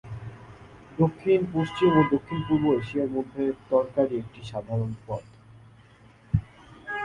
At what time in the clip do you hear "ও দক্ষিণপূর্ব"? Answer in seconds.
1.95-2.65